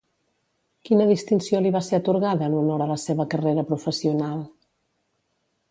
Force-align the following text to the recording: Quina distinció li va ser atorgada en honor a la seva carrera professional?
Quina 0.87 1.05
distinció 1.09 1.59
li 1.65 1.73
va 1.75 1.81
ser 1.89 1.99
atorgada 1.99 2.49
en 2.49 2.57
honor 2.63 2.85
a 2.85 2.89
la 2.93 2.99
seva 3.05 3.27
carrera 3.35 3.69
professional? 3.73 4.45